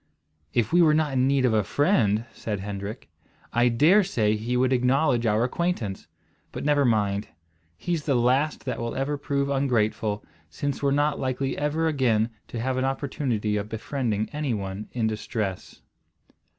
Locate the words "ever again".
11.55-12.31